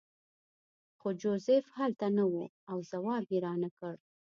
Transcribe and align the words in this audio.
خو 0.99 1.09
جوزف 1.21 1.65
هلته 1.79 2.05
نه 2.17 2.25
و 2.31 2.33
او 2.71 2.77
ځواب 2.91 3.25
یې 3.33 3.39
رانکړ 3.45 3.95